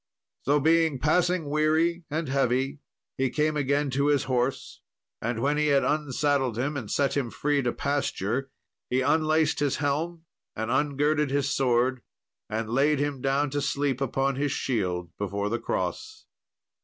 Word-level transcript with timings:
So, 0.41 0.59
being 0.59 0.97
passing 0.97 1.47
weary 1.47 2.05
and 2.09 2.27
heavy, 2.27 2.79
he 3.17 3.29
came 3.29 3.55
again 3.55 3.91
to 3.91 4.07
his 4.07 4.23
horse, 4.23 4.81
and 5.21 5.43
when 5.43 5.57
he 5.57 5.67
had 5.67 5.83
unsaddled 5.83 6.57
him, 6.57 6.75
and 6.75 6.89
set 6.89 7.15
him 7.15 7.29
free 7.29 7.61
to 7.61 7.71
pasture, 7.71 8.49
he 8.89 9.01
unlaced 9.01 9.59
his 9.59 9.75
helm, 9.75 10.23
and 10.55 10.71
ungirded 10.71 11.29
his 11.29 11.53
sword, 11.53 12.01
and 12.49 12.67
laid 12.71 12.97
him 12.97 13.21
down 13.21 13.51
to 13.51 13.61
sleep 13.61 14.01
upon 14.01 14.37
his 14.37 14.51
shield 14.51 15.11
before 15.19 15.49
the 15.49 15.59
cross. 15.59 16.25